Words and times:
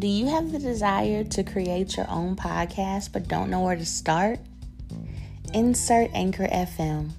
Do 0.00 0.06
you 0.06 0.28
have 0.28 0.50
the 0.50 0.58
desire 0.58 1.24
to 1.24 1.44
create 1.44 1.98
your 1.98 2.08
own 2.08 2.34
podcast 2.34 3.12
but 3.12 3.28
don't 3.28 3.50
know 3.50 3.60
where 3.60 3.76
to 3.76 3.84
start? 3.84 4.40
Insert 5.52 6.10
Anchor 6.14 6.46
FM. 6.46 7.10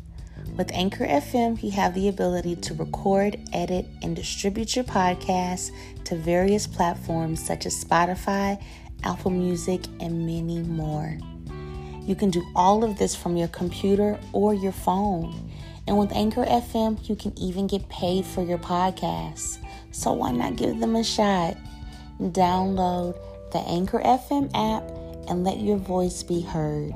With 0.58 0.72
Anchor 0.74 1.06
FM, 1.06 1.62
you 1.62 1.70
have 1.70 1.94
the 1.94 2.08
ability 2.08 2.56
to 2.56 2.74
record, 2.74 3.38
edit, 3.54 3.86
and 4.02 4.16
distribute 4.16 4.76
your 4.76 4.84
podcast 4.84 5.70
to 6.06 6.16
various 6.16 6.66
platforms 6.66 7.46
such 7.46 7.68
as 7.68 7.84
Spotify, 7.84 8.60
Apple 9.04 9.30
Music, 9.30 9.86
and 10.00 10.26
many 10.26 10.64
more. 10.64 11.20
You 12.02 12.16
can 12.16 12.32
do 12.32 12.44
all 12.56 12.84
of 12.84 12.98
this 12.98 13.16
from 13.16 13.38
your 13.38 13.50
computer 13.50 14.20
or 14.34 14.56
your 14.56 14.72
phone. 14.72 15.52
And 15.86 16.00
with 16.00 16.12
Anchor 16.14 16.46
FM, 16.46 17.08
you 17.08 17.16
can 17.16 17.38
even 17.38 17.68
get 17.68 17.88
paid 17.90 18.26
for 18.26 18.42
your 18.44 18.58
podcast. 18.58 19.60
So 19.92 20.14
why 20.14 20.32
not 20.32 20.56
give 20.56 20.80
them 20.80 20.96
a 20.96 21.04
shot? 21.04 21.58
Download 22.22 23.18
the 23.52 23.60
Anchor 23.60 24.00
FM 24.00 24.52
app 24.54 24.84
and 25.28 25.44
let 25.44 25.60
your 25.60 25.78
voice 25.78 26.22
be 26.22 26.42
heard. 26.42 26.94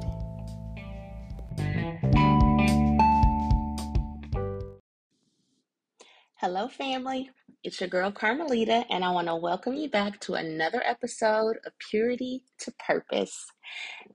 Hello, 6.35 6.67
family. 6.67 7.31
It's 7.65 7.81
your 7.81 7.89
girl 7.89 8.11
Carmelita, 8.11 8.85
and 8.91 9.03
I 9.03 9.09
want 9.09 9.25
to 9.25 9.35
welcome 9.35 9.73
you 9.73 9.89
back 9.89 10.19
to 10.19 10.35
another 10.35 10.83
episode 10.85 11.57
of 11.65 11.73
Purity 11.79 12.43
to 12.59 12.71
Purpose. 12.73 13.47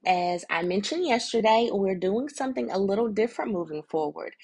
As 0.06 0.44
I 0.48 0.62
mentioned 0.62 1.04
yesterday, 1.04 1.68
we're 1.72 1.96
doing 1.96 2.28
something 2.28 2.70
a 2.70 2.78
little 2.78 3.08
different 3.08 3.50
moving 3.50 3.82
forward. 3.82 4.36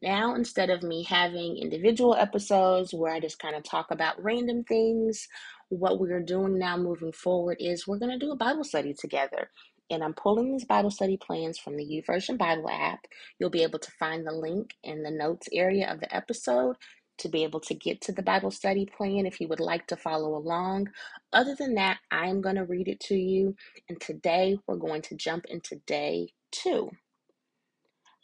Now, 0.00 0.34
instead 0.34 0.70
of 0.70 0.82
me 0.82 1.02
having 1.02 1.58
individual 1.58 2.14
episodes 2.14 2.94
where 2.94 3.12
I 3.12 3.20
just 3.20 3.38
kind 3.38 3.54
of 3.54 3.62
talk 3.62 3.90
about 3.90 4.24
random 4.24 4.64
things, 4.64 5.28
what 5.68 6.00
we're 6.00 6.22
doing 6.22 6.58
now 6.58 6.78
moving 6.78 7.12
forward 7.12 7.58
is 7.60 7.86
we're 7.86 7.98
going 7.98 8.18
to 8.18 8.26
do 8.26 8.32
a 8.32 8.36
Bible 8.36 8.64
study 8.64 8.94
together. 8.94 9.50
And 9.90 10.02
I'm 10.02 10.14
pulling 10.14 10.50
these 10.50 10.64
Bible 10.64 10.90
study 10.90 11.18
plans 11.18 11.58
from 11.58 11.76
the 11.76 11.84
YouVersion 11.84 12.38
Bible 12.38 12.70
app. 12.70 13.00
You'll 13.38 13.50
be 13.50 13.64
able 13.64 13.80
to 13.80 13.90
find 14.00 14.26
the 14.26 14.32
link 14.32 14.70
in 14.82 15.02
the 15.02 15.10
notes 15.10 15.46
area 15.52 15.92
of 15.92 16.00
the 16.00 16.16
episode 16.16 16.76
to 17.18 17.28
be 17.28 17.44
able 17.44 17.60
to 17.60 17.74
get 17.74 18.00
to 18.02 18.12
the 18.12 18.22
Bible 18.22 18.50
study 18.50 18.86
plan 18.86 19.26
if 19.26 19.40
you 19.40 19.48
would 19.48 19.60
like 19.60 19.86
to 19.88 19.96
follow 19.96 20.36
along. 20.36 20.90
Other 21.32 21.54
than 21.54 21.74
that, 21.74 21.98
I 22.10 22.26
am 22.26 22.40
going 22.40 22.56
to 22.56 22.64
read 22.64 22.88
it 22.88 23.00
to 23.00 23.14
you. 23.14 23.56
And 23.88 24.00
today 24.00 24.58
we're 24.66 24.76
going 24.76 25.02
to 25.02 25.14
jump 25.16 25.46
into 25.46 25.76
day 25.86 26.30
two. 26.50 26.90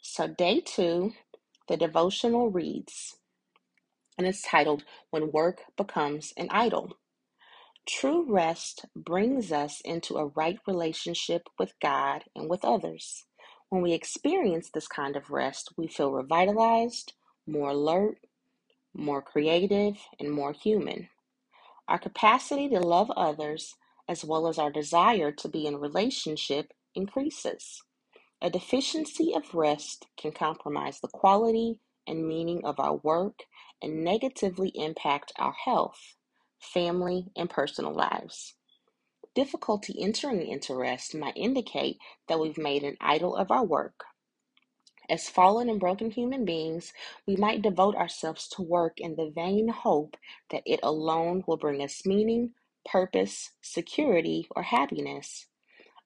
So, 0.01 0.27
day 0.27 0.59
two, 0.59 1.13
the 1.69 1.77
devotional 1.77 2.51
reads, 2.51 3.15
and 4.17 4.27
it's 4.27 4.41
titled 4.41 4.83
When 5.11 5.31
Work 5.31 5.61
Becomes 5.77 6.33
an 6.37 6.47
Idol. 6.51 6.97
True 7.87 8.25
rest 8.31 8.85
brings 8.95 9.51
us 9.51 9.81
into 9.83 10.15
a 10.17 10.27
right 10.27 10.59
relationship 10.67 11.43
with 11.57 11.73
God 11.81 12.23
and 12.35 12.49
with 12.49 12.63
others. 12.63 13.25
When 13.69 13.81
we 13.81 13.93
experience 13.93 14.69
this 14.69 14.87
kind 14.87 15.15
of 15.15 15.31
rest, 15.31 15.73
we 15.77 15.87
feel 15.87 16.11
revitalized, 16.11 17.13
more 17.47 17.71
alert, 17.71 18.19
more 18.93 19.21
creative, 19.21 19.97
and 20.19 20.31
more 20.31 20.53
human. 20.53 21.09
Our 21.87 21.99
capacity 21.99 22.69
to 22.69 22.79
love 22.79 23.11
others, 23.11 23.75
as 24.07 24.23
well 24.23 24.47
as 24.47 24.57
our 24.57 24.71
desire 24.71 25.31
to 25.31 25.47
be 25.47 25.65
in 25.65 25.77
relationship, 25.77 26.73
increases. 26.95 27.83
A 28.41 28.49
deficiency 28.49 29.33
of 29.33 29.53
rest 29.53 30.07
can 30.17 30.31
compromise 30.31 30.99
the 30.99 31.07
quality 31.07 31.79
and 32.07 32.27
meaning 32.27 32.65
of 32.65 32.79
our 32.79 32.95
work 32.97 33.39
and 33.81 34.03
negatively 34.03 34.71
impact 34.75 35.31
our 35.37 35.53
health, 35.65 36.15
family, 36.59 37.31
and 37.35 37.49
personal 37.49 37.93
lives. 37.93 38.55
Difficulty 39.35 39.95
entering 39.99 40.47
into 40.47 40.75
rest 40.75 41.15
might 41.15 41.37
indicate 41.37 41.97
that 42.27 42.39
we've 42.39 42.57
made 42.57 42.83
an 42.83 42.97
idol 43.01 43.35
of 43.35 43.49
our 43.49 43.65
work 43.65 44.03
as 45.09 45.29
fallen 45.29 45.69
and 45.69 45.79
broken 45.79 46.11
human 46.11 46.45
beings, 46.45 46.93
we 47.27 47.35
might 47.35 47.61
devote 47.61 47.95
ourselves 47.95 48.47
to 48.49 48.61
work 48.61 48.99
in 48.99 49.15
the 49.15 49.31
vain 49.35 49.69
hope 49.69 50.17
that 50.51 50.63
it 50.65 50.79
alone 50.83 51.43
will 51.47 51.57
bring 51.57 51.81
us 51.83 52.05
meaning, 52.05 52.53
purpose, 52.85 53.51
security, 53.61 54.47
or 54.55 54.63
happiness. 54.63 55.47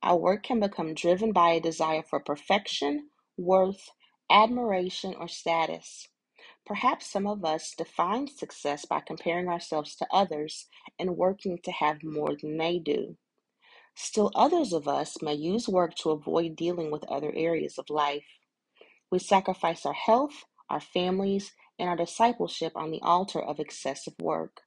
Our 0.04 0.18
work 0.18 0.44
can 0.44 0.60
become 0.60 0.94
driven 0.94 1.32
by 1.34 1.52
a 1.52 1.62
desire 1.62 2.04
for 2.04 2.20
perfection, 2.20 3.10
worth, 3.38 3.92
admiration, 4.30 5.16
or 5.20 5.28
status. 5.28 6.08
Perhaps 6.66 7.08
some 7.12 7.28
of 7.28 7.44
us 7.46 7.74
define 7.78 8.28
success 8.28 8.86
by 8.86 9.02
comparing 9.02 9.48
ourselves 9.48 9.96
to 9.98 10.08
others 10.12 10.68
and 11.00 11.18
working 11.18 11.60
to 11.64 11.72
have 11.72 12.04
more 12.04 12.36
than 12.42 12.58
they 12.58 12.80
do. 12.80 13.18
Still, 13.96 14.32
others 14.36 14.74
of 14.74 14.88
us 14.88 15.22
may 15.22 15.34
use 15.34 15.68
work 15.68 15.96
to 15.96 16.12
avoid 16.12 16.56
dealing 16.56 16.92
with 16.92 17.04
other 17.06 17.34
areas 17.36 17.78
of 17.78 17.90
life. 17.90 18.26
We 19.12 19.20
sacrifice 19.20 19.86
our 19.86 19.94
health, 19.94 20.44
our 20.70 20.82
families, 20.82 21.54
and 21.80 21.90
our 21.90 21.96
discipleship 21.96 22.74
on 22.76 22.92
the 22.92 23.02
altar 23.02 23.42
of 23.42 23.60
excessive 23.60 24.16
work. 24.20 24.62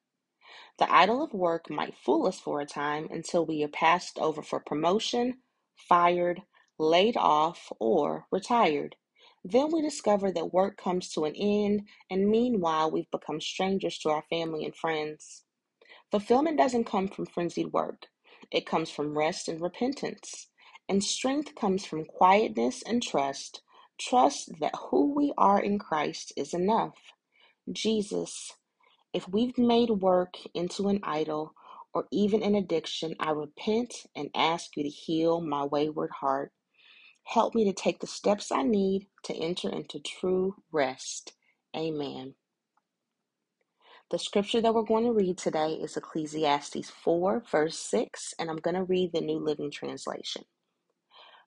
The 0.78 0.92
idol 0.92 1.22
of 1.22 1.34
work 1.34 1.70
might 1.70 1.96
fool 1.96 2.26
us 2.26 2.40
for 2.40 2.60
a 2.60 2.66
time 2.66 3.08
until 3.10 3.44
we 3.44 3.62
are 3.62 3.68
passed 3.68 4.18
over 4.18 4.42
for 4.42 4.60
promotion, 4.60 5.38
fired, 5.76 6.42
laid 6.78 7.16
off, 7.16 7.70
or 7.78 8.26
retired. 8.32 8.96
Then 9.44 9.70
we 9.72 9.82
discover 9.82 10.32
that 10.32 10.52
work 10.52 10.76
comes 10.76 11.10
to 11.10 11.24
an 11.24 11.34
end, 11.34 11.82
and 12.10 12.28
meanwhile, 12.28 12.90
we've 12.90 13.10
become 13.10 13.40
strangers 13.40 13.98
to 13.98 14.10
our 14.10 14.24
family 14.30 14.64
and 14.64 14.74
friends. 14.74 15.44
Fulfillment 16.10 16.58
doesn't 16.58 16.84
come 16.84 17.08
from 17.08 17.26
frenzied 17.26 17.72
work, 17.72 18.06
it 18.50 18.66
comes 18.66 18.90
from 18.90 19.16
rest 19.16 19.48
and 19.48 19.60
repentance. 19.60 20.48
And 20.88 21.04
strength 21.04 21.54
comes 21.54 21.86
from 21.86 22.04
quietness 22.04 22.82
and 22.82 23.00
trust, 23.00 23.62
Trust 24.00 24.58
that 24.60 24.74
who 24.74 25.14
we 25.14 25.34
are 25.36 25.60
in 25.60 25.78
Christ 25.78 26.32
is 26.34 26.54
enough. 26.54 26.96
Jesus, 27.70 28.54
if 29.12 29.28
we've 29.28 29.58
made 29.58 29.90
work 29.90 30.36
into 30.54 30.88
an 30.88 31.00
idol 31.02 31.52
or 31.92 32.06
even 32.10 32.42
an 32.42 32.54
addiction, 32.54 33.14
I 33.20 33.32
repent 33.32 34.06
and 34.16 34.30
ask 34.34 34.76
you 34.76 34.84
to 34.84 34.88
heal 34.88 35.42
my 35.42 35.64
wayward 35.64 36.10
heart. 36.20 36.52
Help 37.24 37.54
me 37.54 37.64
to 37.64 37.74
take 37.74 38.00
the 38.00 38.06
steps 38.06 38.50
I 38.50 38.62
need 38.62 39.06
to 39.24 39.34
enter 39.34 39.68
into 39.68 40.00
true 40.00 40.56
rest. 40.72 41.34
Amen. 41.76 42.34
The 44.10 44.18
scripture 44.18 44.60
that 44.62 44.74
we're 44.74 44.82
going 44.82 45.04
to 45.04 45.12
read 45.12 45.36
today 45.36 45.74
is 45.74 45.96
Ecclesiastes 45.96 46.90
4, 46.90 47.44
verse 47.50 47.78
6, 47.78 48.34
and 48.38 48.48
I'm 48.48 48.56
going 48.56 48.76
to 48.76 48.82
read 48.82 49.12
the 49.12 49.20
New 49.20 49.38
Living 49.38 49.70
Translation. 49.70 50.44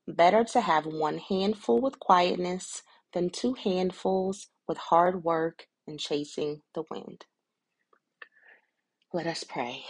Better 0.08 0.44
to 0.46 0.62
have 0.62 0.86
one 0.86 1.18
handful 1.20 1.80
with 1.82 2.00
quietness 2.00 2.84
than 3.14 3.30
two 3.30 3.54
handfuls 3.56 4.50
with 4.68 4.78
hard 4.78 5.24
work 5.24 5.68
and 5.88 6.00
chasing 6.00 6.62
the 6.76 6.84
wind. 6.92 7.26
Let 9.14 9.28
us 9.28 9.44
pray. 9.44 9.86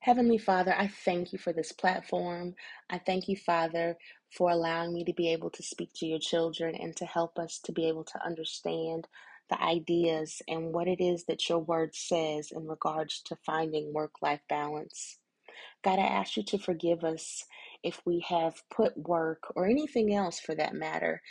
Heavenly 0.00 0.38
Father, 0.38 0.74
I 0.76 0.88
thank 0.88 1.32
you 1.32 1.38
for 1.38 1.52
this 1.52 1.72
platform. 1.72 2.54
I 2.90 2.98
thank 2.98 3.28
you, 3.28 3.36
Father, 3.36 3.96
for 4.30 4.50
allowing 4.50 4.94
me 4.94 5.04
to 5.04 5.12
be 5.14 5.32
able 5.32 5.50
to 5.50 5.62
speak 5.62 5.90
to 5.96 6.06
your 6.06 6.18
children 6.20 6.74
and 6.76 6.94
to 6.96 7.06
help 7.06 7.38
us 7.38 7.58
to 7.64 7.72
be 7.72 7.88
able 7.88 8.04
to 8.04 8.24
understand 8.26 9.08
the 9.50 9.60
ideas 9.62 10.42
and 10.48 10.72
what 10.72 10.88
it 10.88 11.00
is 11.02 11.24
that 11.26 11.48
your 11.48 11.60
word 11.60 11.94
says 11.94 12.50
in 12.52 12.66
regards 12.68 13.20
to 13.26 13.36
finding 13.46 13.92
work 13.92 14.22
life 14.22 14.42
balance. 14.48 15.18
God, 15.84 15.98
I 16.00 16.04
ask 16.06 16.36
you 16.36 16.44
to 16.44 16.58
forgive 16.58 17.04
us 17.04 17.46
if 17.82 18.00
we 18.04 18.24
have 18.28 18.62
put 18.70 18.96
work 18.96 19.42
or 19.56 19.66
anything 19.66 20.14
else 20.14 20.40
for 20.40 20.54
that 20.54 20.74
matter 20.74 21.22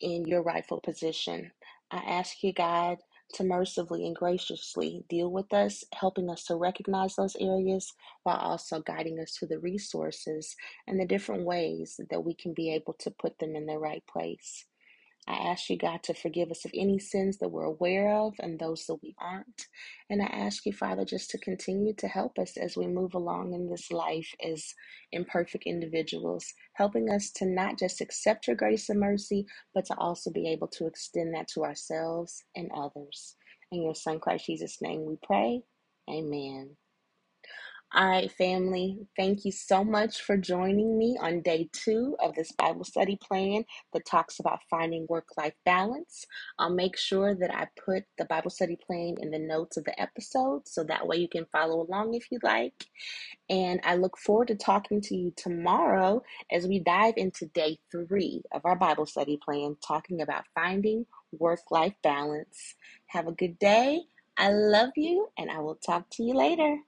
in 0.00 0.24
your 0.26 0.42
rightful 0.42 0.80
position. 0.80 1.50
I 1.90 1.98
ask 1.98 2.42
you, 2.42 2.52
God, 2.52 2.98
to 3.34 3.44
mercifully 3.44 4.06
and 4.06 4.16
graciously 4.16 5.04
deal 5.08 5.30
with 5.30 5.52
us, 5.52 5.84
helping 5.94 6.30
us 6.30 6.44
to 6.44 6.56
recognize 6.56 7.14
those 7.16 7.36
areas 7.40 7.92
while 8.24 8.38
also 8.38 8.80
guiding 8.80 9.20
us 9.20 9.34
to 9.36 9.46
the 9.46 9.58
resources 9.58 10.56
and 10.86 10.98
the 10.98 11.06
different 11.06 11.44
ways 11.44 12.00
that 12.10 12.24
we 12.24 12.34
can 12.34 12.54
be 12.54 12.74
able 12.74 12.94
to 12.94 13.10
put 13.10 13.38
them 13.38 13.54
in 13.54 13.66
the 13.66 13.78
right 13.78 14.02
place. 14.10 14.66
I 15.28 15.34
ask 15.34 15.70
you, 15.70 15.78
God, 15.78 16.02
to 16.04 16.14
forgive 16.14 16.50
us 16.50 16.64
of 16.66 16.72
any 16.74 16.98
sins 16.98 17.38
that 17.38 17.50
we're 17.50 17.64
aware 17.64 18.10
of 18.14 18.34
and 18.40 18.58
those 18.58 18.86
that 18.86 18.96
we 19.02 19.14
aren't. 19.18 19.68
And 20.10 20.22
I 20.22 20.26
ask 20.26 20.66
you, 20.66 20.72
Father, 20.72 21.04
just 21.04 21.30
to 21.30 21.38
continue 21.38 21.94
to 21.94 22.08
help 22.08 22.38
us 22.38 22.56
as 22.58 22.76
we 22.76 22.86
move 22.88 23.14
along 23.14 23.54
in 23.54 23.70
this 23.70 23.90
life 23.90 24.34
as 24.46 24.74
imperfect 25.12 25.64
individuals, 25.66 26.46
helping 26.74 27.10
us 27.10 27.30
to 27.36 27.46
not 27.46 27.78
just 27.78 28.00
accept 28.02 28.48
your 28.48 28.56
grace 28.56 28.90
and 28.90 29.00
mercy, 29.00 29.46
but 29.74 29.86
to 29.86 29.94
also 29.98 30.30
be 30.30 30.48
able 30.50 30.68
to 30.68 30.86
extend 30.86 31.34
that 31.34 31.48
to 31.54 31.64
ourselves 31.64 32.44
and 32.56 32.70
others. 32.76 33.36
In 33.72 33.82
your 33.82 33.94
Son, 33.94 34.20
Christ 34.20 34.46
Jesus' 34.46 34.78
name, 34.82 35.06
we 35.06 35.16
pray. 35.22 35.62
Amen. 36.10 36.76
All 37.92 38.06
right, 38.06 38.30
family, 38.30 38.98
thank 39.16 39.44
you 39.44 39.50
so 39.50 39.82
much 39.82 40.22
for 40.22 40.36
joining 40.36 40.96
me 40.96 41.18
on 41.20 41.40
day 41.42 41.68
two 41.72 42.14
of 42.20 42.36
this 42.36 42.52
Bible 42.52 42.84
study 42.84 43.18
plan 43.20 43.64
that 43.92 44.06
talks 44.06 44.38
about 44.38 44.60
finding 44.70 45.06
work 45.08 45.26
life 45.36 45.54
balance. 45.64 46.24
I'll 46.60 46.72
make 46.72 46.96
sure 46.96 47.34
that 47.34 47.52
I 47.52 47.66
put 47.84 48.04
the 48.16 48.26
Bible 48.26 48.50
study 48.50 48.78
plan 48.86 49.16
in 49.18 49.32
the 49.32 49.40
notes 49.40 49.76
of 49.76 49.82
the 49.82 50.00
episode 50.00 50.68
so 50.68 50.84
that 50.84 51.08
way 51.08 51.16
you 51.16 51.28
can 51.28 51.46
follow 51.50 51.84
along 51.84 52.14
if 52.14 52.30
you 52.30 52.38
like. 52.44 52.86
And 53.48 53.80
I 53.82 53.96
look 53.96 54.16
forward 54.18 54.46
to 54.48 54.54
talking 54.54 55.00
to 55.00 55.16
you 55.16 55.32
tomorrow 55.34 56.22
as 56.52 56.68
we 56.68 56.78
dive 56.78 57.14
into 57.16 57.46
day 57.46 57.80
three 57.90 58.42
of 58.52 58.64
our 58.64 58.76
Bible 58.76 59.06
study 59.06 59.36
plan, 59.44 59.76
talking 59.84 60.22
about 60.22 60.44
finding 60.54 61.06
work 61.32 61.72
life 61.72 61.94
balance. 62.04 62.76
Have 63.06 63.26
a 63.26 63.32
good 63.32 63.58
day. 63.58 64.02
I 64.36 64.52
love 64.52 64.90
you, 64.94 65.30
and 65.36 65.50
I 65.50 65.58
will 65.58 65.74
talk 65.74 66.08
to 66.10 66.22
you 66.22 66.34
later. 66.34 66.78